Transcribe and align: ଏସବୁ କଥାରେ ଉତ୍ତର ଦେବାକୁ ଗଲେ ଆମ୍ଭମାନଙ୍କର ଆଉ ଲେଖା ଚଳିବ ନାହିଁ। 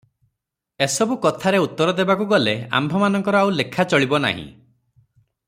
ଏସବୁ 0.85 1.17
କଥାରେ 1.25 1.59
ଉତ୍ତର 1.65 1.93
ଦେବାକୁ 1.99 2.27
ଗଲେ 2.33 2.57
ଆମ୍ଭମାନଙ୍କର 2.81 3.43
ଆଉ 3.45 3.53
ଲେଖା 3.61 3.87
ଚଳିବ 3.93 4.23
ନାହିଁ। 4.27 4.49